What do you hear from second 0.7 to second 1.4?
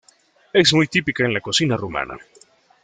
muy típica en